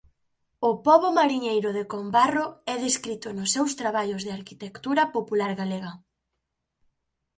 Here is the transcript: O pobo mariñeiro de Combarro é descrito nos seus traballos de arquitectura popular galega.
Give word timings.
O 0.69 0.71
pobo 0.87 1.09
mariñeiro 1.19 1.69
de 1.77 1.83
Combarro 1.93 2.45
é 2.73 2.75
descrito 2.85 3.27
nos 3.37 3.51
seus 3.55 3.71
traballos 3.79 4.21
de 4.23 4.31
arquitectura 4.39 5.03
popular 5.15 5.51
galega. 5.61 5.91